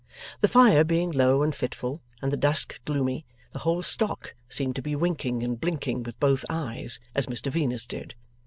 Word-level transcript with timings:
The 0.39 0.47
fire 0.47 0.83
being 0.83 1.11
low 1.11 1.43
and 1.43 1.53
fitful, 1.53 2.01
and 2.23 2.31
the 2.31 2.35
dusk 2.35 2.83
gloomy, 2.85 3.23
the 3.51 3.59
whole 3.59 3.83
stock 3.83 4.33
seemed 4.49 4.75
to 4.77 4.81
be 4.81 4.95
winking 4.95 5.43
and 5.43 5.61
blinking 5.61 6.01
with 6.01 6.19
both 6.19 6.43
eyes, 6.49 6.99
as 7.13 7.27
Mr 7.27 7.51
Venus 7.51 7.85
did. 7.85 8.15